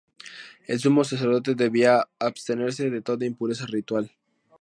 [0.65, 4.11] El sumo sacerdote debía abstenerse de toda impureza ritual.